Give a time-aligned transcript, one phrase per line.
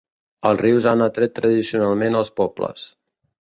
[0.51, 2.89] Els rius han atret tradicionalment als pobles.